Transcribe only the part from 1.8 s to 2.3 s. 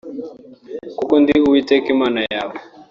Imana